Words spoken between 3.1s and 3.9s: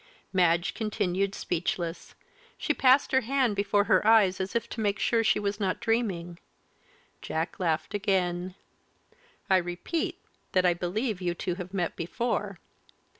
her hand before